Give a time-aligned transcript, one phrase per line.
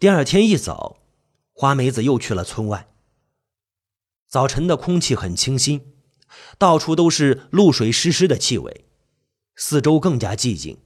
[0.00, 0.96] 第二天一早，
[1.52, 2.88] 花梅子又去了村外。
[4.26, 5.92] 早晨的空气很清新，
[6.56, 8.86] 到处都是露水湿湿的气味，
[9.56, 10.78] 四周更加寂静。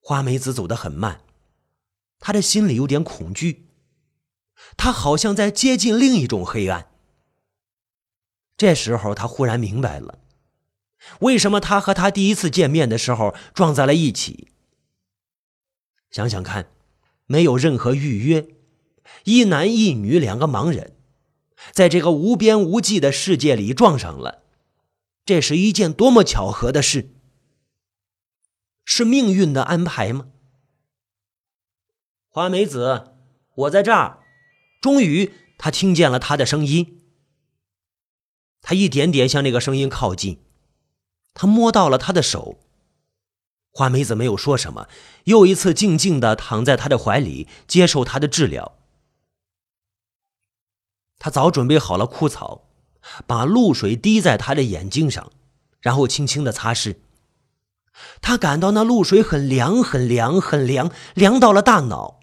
[0.00, 1.22] 花梅子走得很慢，
[2.18, 3.70] 她的心里有点恐惧，
[4.76, 6.90] 她好像在接近另一种黑暗。
[8.58, 10.18] 这时候，她忽然明白了，
[11.20, 14.52] 为什么她和他第一次见面的时候撞在了一起。
[16.10, 16.73] 想想看。
[17.26, 18.48] 没有任何预约，
[19.24, 20.96] 一男一女两个盲人，
[21.72, 24.42] 在这个无边无际的世界里撞上了，
[25.24, 27.10] 这是一件多么巧合的事！
[28.84, 30.28] 是命运的安排吗？
[32.28, 33.12] 花梅子，
[33.54, 34.20] 我在这儿。
[34.82, 37.00] 终于，他听见了他的声音。
[38.60, 40.42] 他一点点向那个声音靠近，
[41.32, 42.58] 他摸到了他的手。
[43.76, 44.86] 花梅子没有说什么，
[45.24, 48.78] 又一次静静的躺在他的怀里，接受他的治疗。
[51.18, 52.68] 他早准备好了枯草，
[53.26, 55.32] 把露水滴在他的眼睛上，
[55.80, 56.98] 然后轻轻的擦拭。
[58.22, 62.20] 他感到那露水很凉，很凉，很凉，凉到了大脑。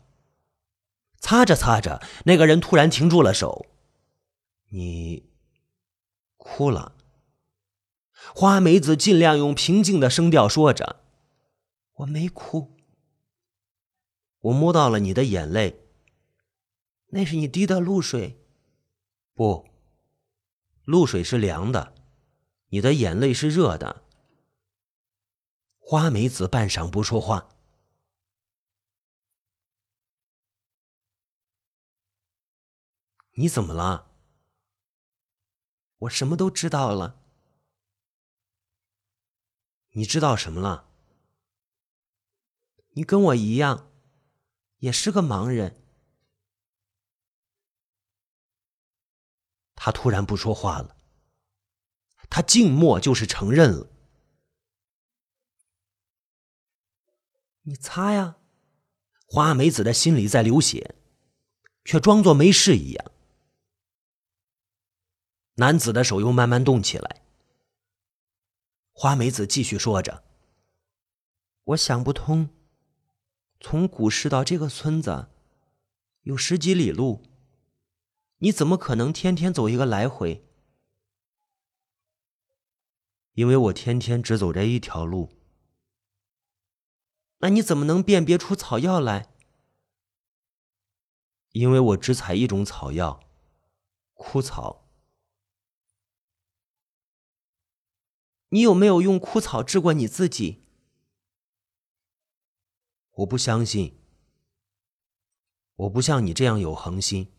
[1.20, 3.66] 擦着擦着，那个人突然停住了手。
[4.70, 5.30] 你
[6.38, 6.96] 哭了。
[8.34, 11.01] 花梅子尽量用平静的声调说着。
[12.02, 12.78] 我没哭，
[14.40, 15.88] 我摸到了你的眼泪。
[17.08, 18.44] 那是你滴的露水，
[19.34, 19.70] 不，
[20.84, 21.94] 露水是凉的，
[22.70, 24.04] 你的眼泪是热的。
[25.78, 27.50] 花梅子半晌不说话。
[33.34, 34.12] 你怎么了？
[35.98, 37.22] 我什么都知道了。
[39.92, 40.91] 你知道什么了？
[42.94, 43.92] 你跟我一样，
[44.78, 45.81] 也是个盲人。
[49.75, 50.97] 他突然不说话了，
[52.30, 53.88] 他静默就是承认了。
[57.63, 58.38] 你擦呀，
[59.25, 60.96] 花梅子的心里在流血，
[61.85, 63.12] 却装作没事一样。
[65.56, 67.22] 男子的手又慢慢动起来。
[68.91, 70.24] 花梅子继续说着
[71.63, 72.50] ：“我想不通。”
[73.64, 75.28] 从古市到这个村子，
[76.24, 77.24] 有十几里路。
[78.40, 80.44] 你怎么可能天天走一个来回？
[83.34, 85.30] 因为我天天只走这一条路。
[87.38, 89.32] 那你怎么能辨别出草药来？
[91.52, 93.24] 因为我只采一种草药，
[94.14, 94.90] 枯草。
[98.50, 100.61] 你有没有用枯草治过你自己？
[103.16, 104.00] 我不相信，
[105.76, 107.32] 我不像你这样有恒心。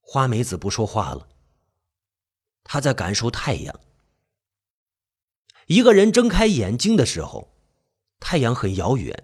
[0.00, 1.28] 花梅子不说话了，
[2.64, 3.80] 他在感受太阳。
[5.66, 7.54] 一个人睁开眼睛的时候，
[8.18, 9.14] 太阳很遥远；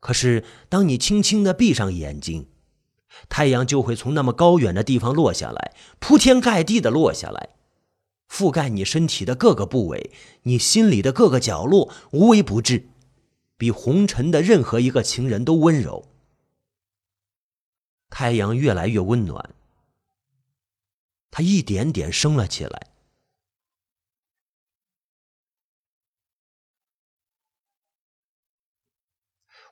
[0.00, 2.50] 可是当你轻轻的闭上眼睛，
[3.28, 7.55] 太阳就会从那么高远的地方落下来，铺天盖地的落下来。
[8.28, 12.88] 覆盖你身体的各个部位，你心里的各个角落，无微不至，
[13.56, 16.12] 比红尘的任何一个情人都温柔。
[18.10, 19.54] 太阳越来越温暖，
[21.30, 22.90] 它一点点升了起来。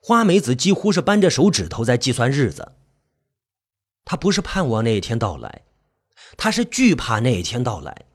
[0.01, 2.73] 花梅子几乎是扳着手指头在计算日子。
[4.03, 5.65] 她不是盼望那一天到来，
[6.37, 8.05] 她是惧怕那一天到来。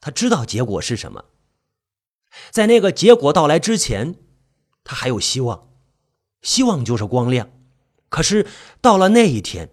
[0.00, 1.26] 他知道结果是什么，
[2.50, 4.14] 在那个结果到来之前，
[4.82, 5.68] 他还有希望，
[6.42, 7.50] 希望就是光亮。
[8.08, 8.46] 可是
[8.80, 9.70] 到了那一天，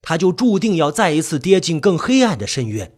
[0.00, 2.96] 他就注定要再一次跌进更黑暗的深渊。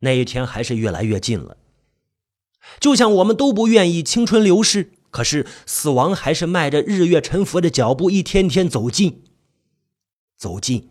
[0.00, 1.56] 那一天还是越来越近了，
[2.78, 9.24] 就像我们都不愿意青春流逝，可是死亡还是迈着日月沉浮的脚步，一天天走近，
[10.38, 10.88] 走近。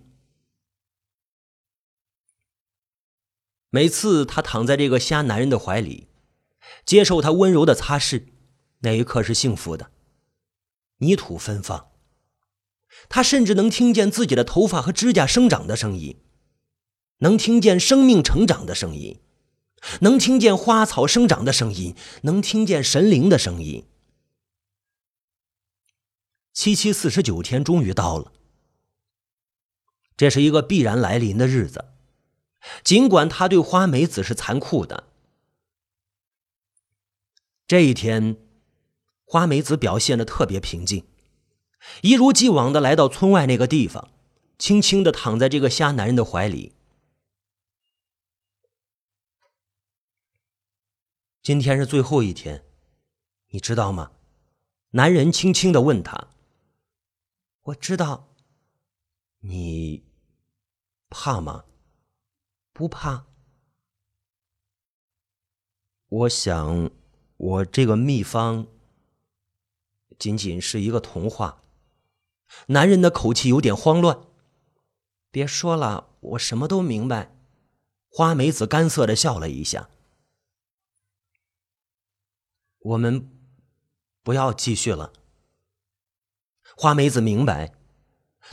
[3.72, 6.08] 每次他躺在这个瞎男人的怀里，
[6.86, 8.26] 接受他温柔的擦拭，
[8.80, 9.92] 那一刻是幸福的。
[10.98, 11.92] 泥土芬芳，
[13.08, 16.18] 他甚至能听见自己的头发和指甲生长的声音，
[17.20, 19.20] 能听见生命成长的声音，
[20.02, 23.86] 能听见花草生长的声音，能听见神灵的声音。
[26.52, 28.34] 七七四十九天终于到了，
[30.18, 31.86] 这是一个必然来临的日子。
[32.84, 35.08] 尽管他对花梅子是残酷的，
[37.68, 38.38] 这一天，
[39.26, 41.06] 花梅子表现的特别平静，
[42.02, 44.12] 一如既往的来到村外那个地方，
[44.58, 46.74] 轻轻的躺在这个瞎男人的怀里。
[51.42, 52.66] 今天是最后一天，
[53.50, 54.12] 你知道吗？
[54.92, 56.28] 男人轻轻的问他。
[57.62, 58.36] 我知道。
[59.42, 60.04] 你
[61.10, 61.64] 怕吗？
[62.80, 63.26] 不怕。
[66.08, 66.90] 我想，
[67.36, 68.68] 我这个秘方
[70.18, 71.62] 仅仅是一个童话。
[72.68, 74.22] 男人的口气有点慌乱。
[75.30, 77.36] 别说了，我什么都明白。
[78.08, 79.90] 花梅子干涩的笑了一下。
[82.80, 83.30] 我们
[84.24, 85.12] 不要继续了。
[86.78, 87.74] 花梅子明白，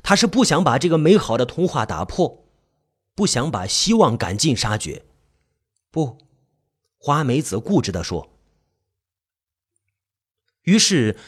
[0.02, 2.45] 他是不想把这个美好的童话打破，
[3.16, 5.04] 不想把希望赶尽杀绝。
[5.90, 6.18] 不，
[6.98, 8.30] 花梅子固执的说。
[10.62, 11.18] 于是，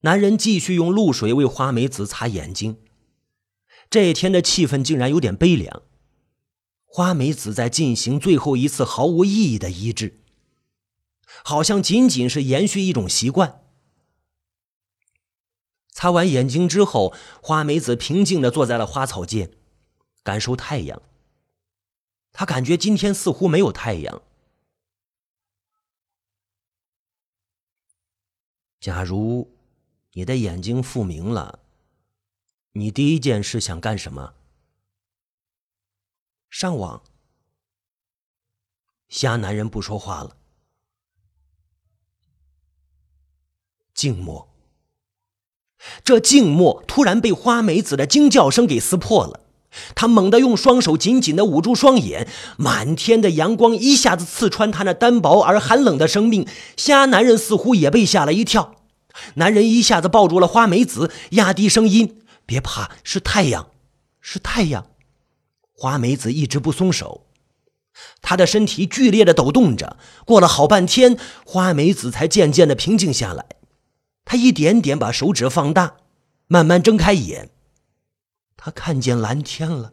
[0.00, 2.78] 男人继续用露水为花梅子擦眼睛。
[3.90, 5.82] 这一天的气氛竟然有点悲凉。
[6.84, 10.20] 花梅子在进行最后一次毫无意义的医治。
[11.44, 13.62] 好像仅仅是延续一种习惯。
[15.90, 19.50] 擦完眼睛之后，花梅子平静的坐在了花草间，
[20.22, 21.00] 感受太阳。
[22.32, 24.22] 他感觉今天似乎没有太阳。
[28.80, 29.54] 假如
[30.12, 31.60] 你的眼睛复明了，
[32.72, 34.34] 你第一件事想干什么？
[36.50, 37.02] 上网。
[39.08, 40.36] 瞎男人不说话了。
[43.92, 44.48] 静默。
[46.02, 49.40] 这静默突然被花梅子的惊叫声给撕破了。
[49.94, 56.46] 他猛地用双手紧紧的捂住双眼，满天的阳光一下子刺穿他那单薄而寒冷的生命。
[56.76, 58.76] 瞎男人似乎也被吓了一跳。
[59.34, 63.68] 男人一下子抱住了花梅子，压低声音：“别怕，是太阳，
[64.20, 64.86] 是太阳。”
[65.76, 67.26] 花梅子一直不松手，
[68.20, 69.96] 她的身体剧烈的抖动着。
[70.24, 73.44] 过了好半天，花梅子才渐渐的平静下来。
[74.24, 75.96] 他一点点把手指放大，
[76.46, 77.50] 慢慢睁开眼。
[78.64, 79.90] 他看见蓝天了，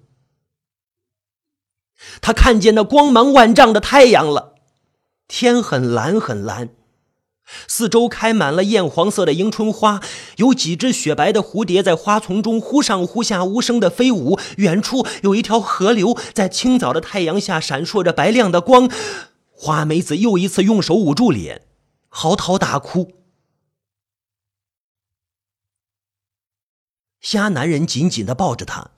[2.21, 4.53] 他看见那光芒万丈的太阳了。
[5.27, 6.69] 天很蓝很蓝，
[7.67, 10.01] 四周开满了艳黄色的迎春花，
[10.37, 14.39] 有几只雪白的蝴蝶在花丛中忽上忽下无声的飞舞。
[14.57, 18.87] 远处有一条河流在清早的太阳下闪烁着白亮的光。
[19.49, 21.63] 花梅子又一次用手捂住脸，
[22.07, 23.18] 嚎啕大哭。
[27.21, 28.91] 瞎男人紧紧的抱着她，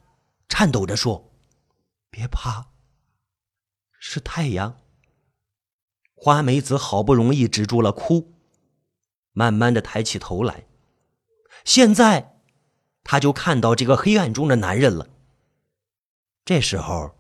[0.47, 1.31] 颤抖着说
[2.12, 2.68] ：“别怕，
[4.00, 4.77] 是太阳。”
[6.13, 8.35] 花梅子好不容易止住了哭，
[9.31, 10.65] 慢慢的抬起头来。
[11.65, 12.39] 现在，
[13.03, 15.09] 他就看到这个黑暗中的男人了。
[16.45, 17.15] 这时候，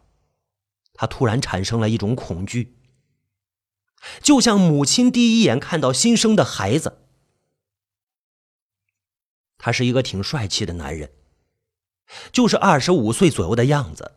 [0.93, 2.77] 他突然产生了一种恐惧，
[4.21, 7.00] 就像母亲第一眼看到新生的孩子。
[9.63, 11.11] 他是一个挺帅气的男人，
[12.31, 14.13] 就是二十五岁左右的样子。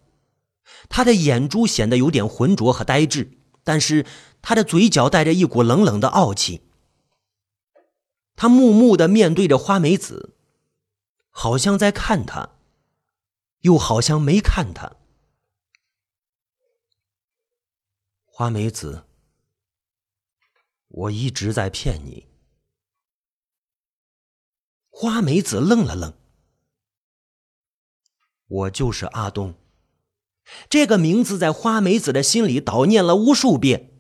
[0.88, 4.06] 他的眼珠显得有点浑浊和呆滞，但是
[4.40, 6.62] 他的嘴角带着一股冷冷的傲气。
[8.34, 10.34] 他木木的面对着花梅子，
[11.28, 12.48] 好像在看他，
[13.60, 14.96] 又好像没看他。
[18.24, 19.04] 花梅子，
[20.88, 22.33] 我一直在骗你。
[24.96, 26.14] 花梅子愣了愣。
[28.46, 29.54] 我就是阿东，
[30.68, 33.90] 这个名字在花梅子的心里叨念了无数遍。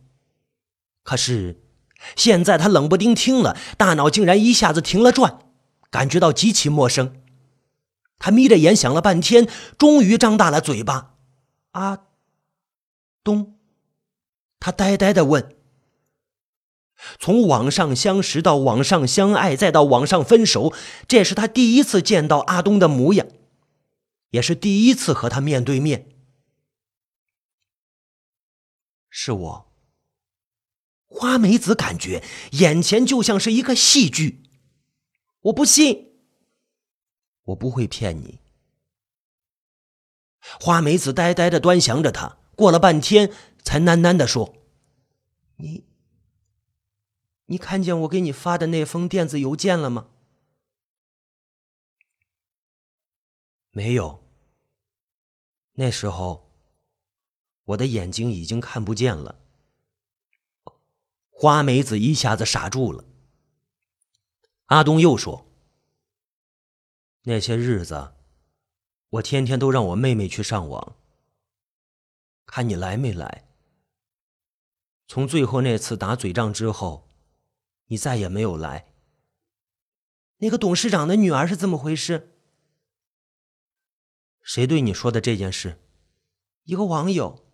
[1.02, 1.64] 可是
[2.14, 5.40] 现在他冷不丁听了，大脑竟然一下子停了转，
[5.90, 7.20] 感觉到极其陌生。
[8.18, 11.16] 他眯着眼想了半天，终于张大了嘴巴
[11.72, 12.06] ：“阿
[13.24, 13.58] 东。”
[14.60, 15.56] 他呆呆的问。
[17.18, 20.72] 从网上相识到网上相爱，再到网上分手，
[21.06, 23.26] 这是他第一次见到阿东的模样，
[24.30, 26.08] 也是第一次和他面对面。
[29.10, 29.72] 是我。
[31.06, 34.42] 花梅子感觉眼前就像是一个戏剧，
[35.42, 36.12] 我不信，
[37.44, 38.40] 我不会骗你。
[40.60, 43.30] 花梅子呆呆的端详着他，过了半天，
[43.62, 44.56] 才喃喃的说
[45.58, 45.84] ：“你。”
[47.46, 50.08] 你看见我给你发的那封电子邮件了吗？
[53.70, 54.24] 没有。
[55.72, 56.50] 那时候，
[57.64, 59.40] 我的眼睛已经看不见了。
[61.30, 63.04] 花梅子一下子傻住了。
[64.66, 65.46] 阿东又说
[67.24, 68.14] ：“那些日子，
[69.10, 70.96] 我天天都让我妹妹去上网，
[72.46, 73.48] 看你来没来。
[75.06, 77.08] 从最后那次打嘴仗之后，
[77.86, 78.92] 你再也没有来。
[80.38, 82.36] 那个董事长的女儿是怎么回事？
[84.42, 85.80] 谁对你说的这件事？
[86.64, 87.46] 一个网友。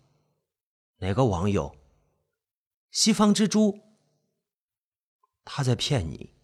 [0.97, 1.75] 哪个网友？
[2.91, 3.79] 西方之珠。
[5.43, 6.35] 他在骗你。”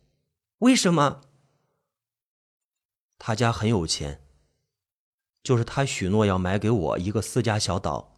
[0.60, 1.22] 为什么？
[3.20, 4.28] 他家很有钱，
[5.44, 8.16] 就是他许诺要买给我一个私家小岛。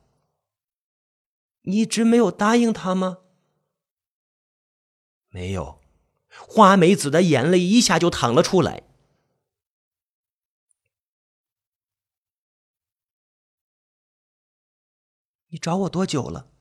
[1.63, 3.17] 你一直没有答应他吗？
[5.29, 5.79] 没有。
[6.29, 8.83] 花梅子的眼泪一下就淌了出来。
[15.47, 16.51] 你找我多久了？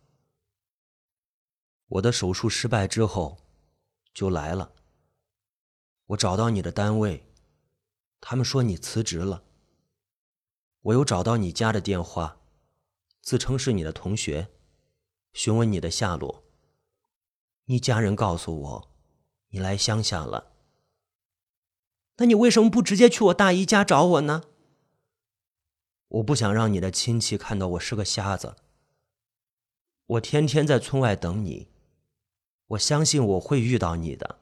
[1.89, 3.39] 我的手术失败之后，
[4.15, 4.73] 就来了。
[6.07, 7.31] 我找到你的单位，
[8.21, 9.45] 他们说你辞职了。
[10.81, 12.41] 我又找到你家的电话，
[13.21, 14.49] 自称是你的同学，
[15.35, 16.48] 询问你的下落。
[17.71, 18.91] 你家人告诉我，
[19.51, 20.53] 你来乡下了。
[22.17, 24.45] 那你为什么不直接去我大姨家找我呢？
[26.09, 28.57] 我不想让你的亲戚看到我是个瞎子。
[30.07, 31.69] 我天天在村外等你，
[32.69, 34.41] 我相信我会遇到你的。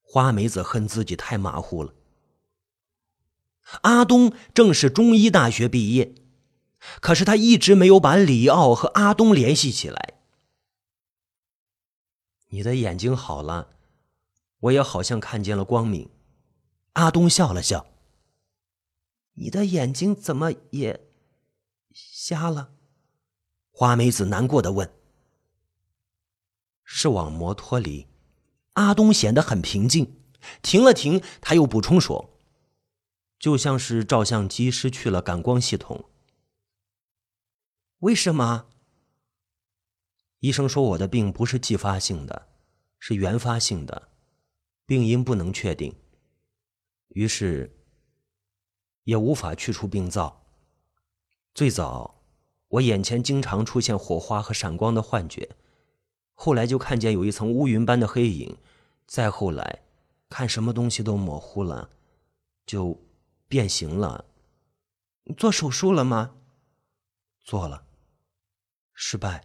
[0.00, 1.92] 花梅子恨自己太马虎了。
[3.82, 6.14] 阿东正是中医大学毕业，
[7.00, 10.14] 可是他一直没有把李奥和阿东联系起来。
[12.48, 13.70] 你的眼睛好了，
[14.60, 16.10] 我也好像看见了光明。
[16.94, 17.86] 阿东笑了笑。
[19.34, 21.08] 你的眼睛怎么也
[21.92, 22.72] 瞎了？
[23.70, 24.92] 花梅子难过的问。
[26.84, 28.08] 视网膜脱离。
[28.74, 30.20] 阿东显得很平静，
[30.62, 32.38] 停了停，他又补充说
[33.38, 36.04] ：“就像是照相机失去了感光系统。”
[38.00, 38.66] 为什么？
[40.38, 42.48] 医生说我的病不是继发性的，
[42.98, 44.08] 是原发性的，
[44.86, 45.94] 病因不能确定，
[47.08, 47.78] 于是
[49.04, 50.46] 也无法去除病灶。
[51.54, 52.22] 最早，
[52.68, 55.56] 我眼前经常出现火花和闪光的幻觉。
[56.32, 58.56] 后来就看见有一层乌云般的黑影，
[59.06, 59.82] 再后来，
[60.30, 61.90] 看什么东西都模糊了，
[62.64, 62.98] 就
[63.46, 64.24] 变形了。
[65.36, 66.34] 做手术了吗？
[67.44, 67.84] 做了，
[69.10, 69.44] 失败。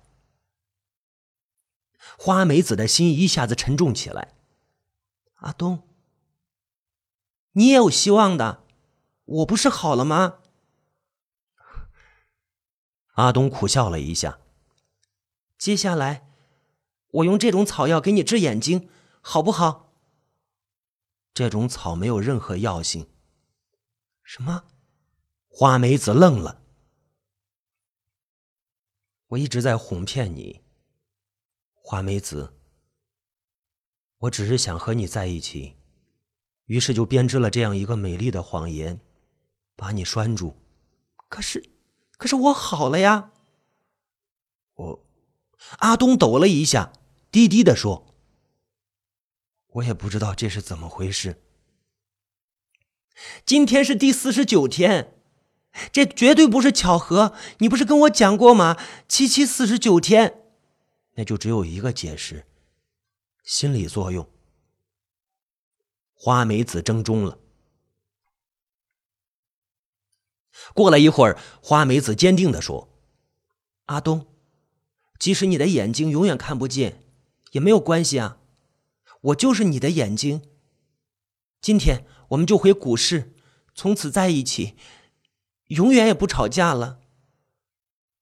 [2.19, 4.35] 花梅子的心一下子沉重起来。
[5.37, 5.87] 阿东，
[7.53, 8.63] 你也有希望的，
[9.23, 10.37] 我不是好了吗？
[13.13, 14.39] 阿东苦笑了一下。
[15.57, 16.29] 接下来。
[17.07, 18.87] 我用这种草药给你治眼睛，
[19.21, 19.93] 好不好？
[21.33, 23.09] 这种草没有任何药性。
[24.21, 24.65] 什么？
[25.47, 26.64] 花梅子愣了。
[29.29, 30.61] 我一直在哄骗你，
[31.73, 32.53] 花梅子。
[34.19, 35.75] 我只是想和你在一起，
[36.65, 38.99] 于是就编织了这样一个美丽的谎言，
[39.75, 40.55] 把你拴住。
[41.27, 41.69] 可是，
[42.17, 43.31] 可是我好了呀。
[44.75, 45.05] 我，
[45.79, 46.93] 阿东抖了一下。
[47.31, 48.15] 低低的说
[49.67, 51.41] ：“我也不知道这是怎么回事。
[53.45, 55.14] 今天是第四十九天，
[55.91, 57.33] 这绝对不是巧合。
[57.59, 58.77] 你不是跟我讲过吗？
[59.07, 60.41] 七七四十九天，
[61.15, 62.45] 那就只有一个解释：
[63.43, 64.29] 心理作用。”
[66.13, 67.37] 花梅子怔中了。
[70.73, 72.89] 过了一会儿，花梅子坚定的说
[73.85, 74.27] ：“阿东，
[75.19, 77.01] 即使你的眼睛永远看不见。”
[77.51, 78.37] 也没有关系啊，
[79.21, 80.41] 我就是你的眼睛。
[81.61, 83.33] 今天我们就回古市，
[83.73, 84.75] 从此在一起，
[85.67, 86.99] 永远也不吵架了。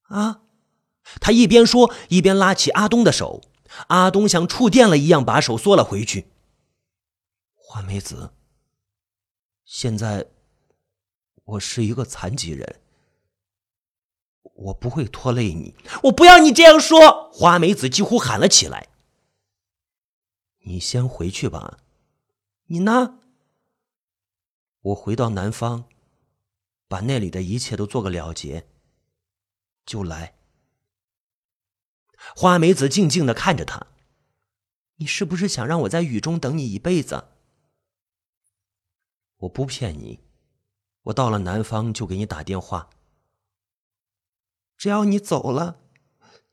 [0.04, 0.42] 啊！
[1.20, 3.42] 他一边说，一边拉起阿东的手。
[3.88, 6.28] 阿东像触电了一样，把手缩了回去。
[7.56, 8.32] 花梅子，
[9.66, 10.28] 现在
[11.44, 12.82] 我是一个残疾人，
[14.44, 15.76] 我不会拖累你。
[16.04, 17.32] 我不要你这样说！
[17.34, 18.90] 花梅子几乎喊了起来。
[20.66, 21.80] 你先回去吧，
[22.68, 23.20] 你呢？
[24.82, 25.86] 我回到南方，
[26.94, 28.68] 把那里的一切都做个了结，
[29.84, 30.36] 就来。
[32.36, 33.88] 花梅子静静的看着他，
[34.98, 37.30] 你是不是想让我在雨中等你一辈子？
[39.38, 40.20] 我不骗你，
[41.06, 42.92] 我到了南方就给你打电话。
[44.78, 45.82] 只要你走了，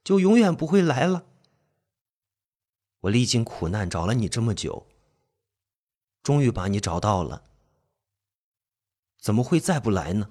[0.02, 1.26] 就永远不会来了。
[3.00, 4.87] 我历经苦难找了你这么久，
[6.23, 7.50] 终于把你找到了，
[9.21, 10.31] 怎么会再不来呢？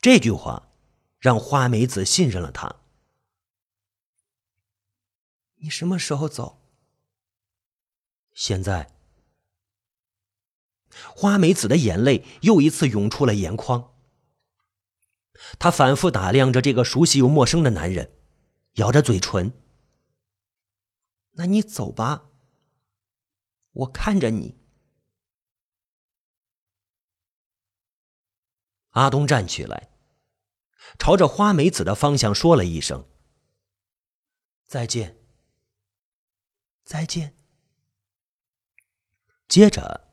[0.00, 0.70] 这句话
[1.18, 2.76] 让花梅子信任了他。
[5.56, 6.62] 你什么时候走？
[8.32, 8.92] 现在。
[11.14, 13.94] 花梅子的眼泪又一次涌出了眼眶。
[15.58, 18.12] 她反复打量着这个熟悉又陌生的男人，
[18.74, 19.52] 咬着嘴唇。
[21.32, 22.30] 那你走吧，
[23.72, 24.56] 我看着你。
[28.96, 29.90] 阿东站起来，
[30.98, 33.06] 朝着花梅子的方向说了一声
[34.66, 35.18] ：“再见。”
[36.82, 37.34] 再见。
[39.48, 40.08] 接着，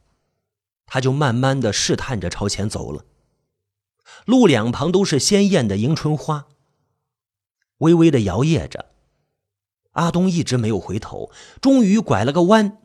[0.86, 3.06] 他就慢慢的试探着朝前走了。
[4.26, 6.50] 路两旁都是鲜艳的迎春花，
[7.78, 8.92] 微微的摇曳着。
[9.92, 12.82] 阿东一直没有回头，终于拐了个弯，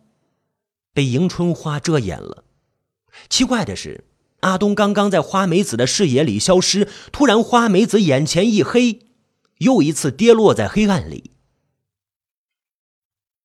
[0.93, 2.45] 被迎春花遮掩了。
[3.29, 4.08] 奇怪的是，
[4.41, 9.01] 阿东刚刚在花梅子的视野里消失，突然花梅子眼前一黑，
[9.59, 11.33] 又一次跌落在黑暗里。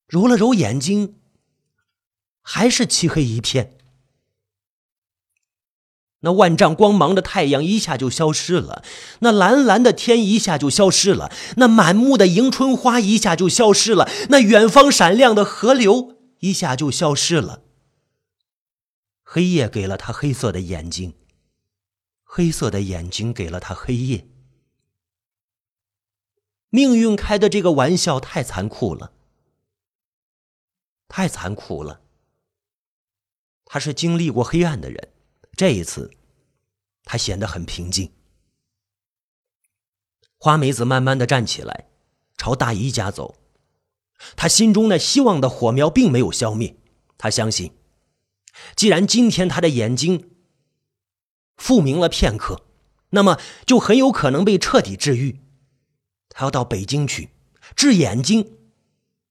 [0.08, 1.16] 揉了揉眼睛，
[2.44, 3.78] 还是漆黑一片。
[6.20, 8.82] 那万丈光芒的太阳一下就消失了，
[9.20, 17.63] 那蓝蓝的天一下就消失了，那满目的迎春花一下就消失了，那远方闪亮的河流一下就消失了。
[19.24, 21.16] 黑夜给了他黑色的眼睛，
[22.24, 24.28] 黑色的眼睛给了他黑夜。
[26.70, 29.14] 命运开的这个玩笑太残酷了。
[31.08, 32.02] 太残酷了。
[33.66, 35.14] 他是经历过黑暗的人，
[35.56, 36.12] 这一次，
[37.04, 38.12] 他显得很平静。
[40.38, 41.90] 花梅子慢慢的站起来，
[42.38, 43.36] 朝大姨家走。
[44.36, 46.76] 他心中那希望的火苗并没有消灭。
[47.18, 47.76] 他相信，
[48.76, 50.32] 既然今天他的眼睛
[51.58, 52.66] 复明了片刻，
[53.12, 55.40] 那么就很有可能被彻底治愈。
[56.30, 57.30] 他要到北京去
[57.76, 58.58] 治眼睛。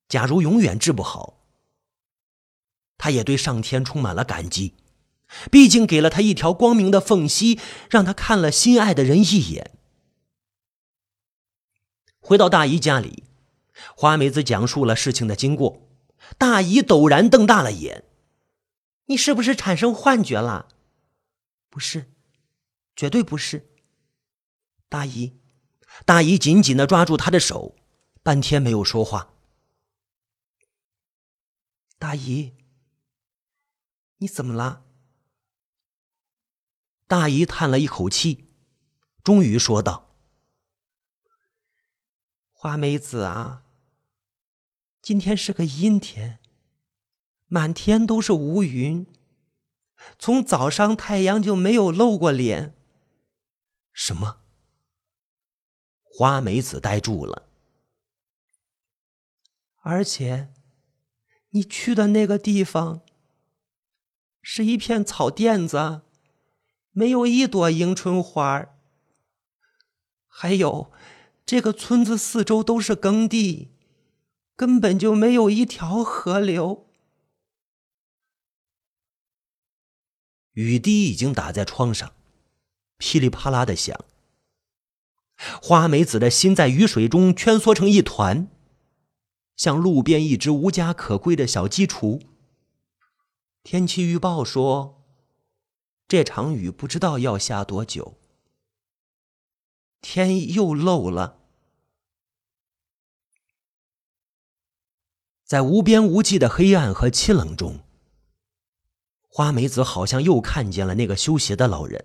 [0.08, 1.40] 假如永远治不好，
[2.98, 4.74] 他也对上天充满了感激，
[5.50, 7.58] 毕竟给了他一条光明的缝隙，
[7.88, 9.70] 让他看了心爱的人一眼。
[12.20, 13.24] 回到大姨家里，
[13.96, 15.88] 花梅子讲述了事情的经过。
[16.36, 18.04] 大姨陡然瞪大了眼
[19.06, 20.68] ：“你是不是产生幻觉了
[21.70, 22.12] ？”“不是，
[22.94, 23.74] 绝对不是。”
[24.88, 25.40] 大姨，
[26.04, 27.76] 大姨紧紧的抓住他的手，
[28.22, 29.34] 半天没有说话。
[31.98, 32.54] 大姨。
[34.18, 34.84] 你怎么了？
[37.08, 38.48] 大姨叹了一口气，
[39.24, 40.14] 终于说道
[42.52, 43.64] ：“花梅子啊，
[45.00, 46.38] 今天是个阴天，
[47.52, 49.06] 满天都是乌云，
[50.18, 52.72] 从早上太阳就没有露过脸。”
[53.92, 54.38] 什么？
[56.02, 57.42] 花梅子呆住了。
[59.82, 60.48] 而且，
[61.50, 63.02] 你去的那个地方。
[64.40, 66.00] 是一片草甸子，
[66.92, 68.66] 没有一朵迎春花
[70.26, 70.90] 还有，
[71.44, 73.72] 这个村子四周都是耕地，
[74.56, 76.88] 根本就没有一条河流。
[80.52, 82.12] 雨滴已经打在窗上，
[82.98, 83.98] 噼里啪啦的响。
[85.60, 88.48] 花梅子的心在雨水中蜷缩成一团，
[89.56, 92.20] 像路边一只无家可归的小鸡雏。
[93.62, 95.02] 天气预报说，
[96.06, 98.18] 这场雨不知道要下多久。
[100.00, 101.38] 天又漏了，
[105.44, 107.80] 在无边无际的黑暗和凄冷中，
[109.34, 112.04] 花梅子好像又看见了那个修鞋的老人。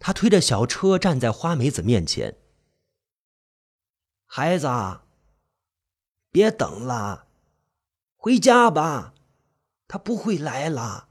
[0.00, 2.38] 他推着小车站在花梅子面前
[4.26, 4.66] ：“孩子，
[6.32, 7.28] 别等了，
[8.16, 9.14] 回家吧。”
[9.86, 11.10] 他不会来了。